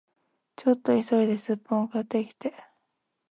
[0.55, 2.51] ちょっと急いでスッポン買ってきて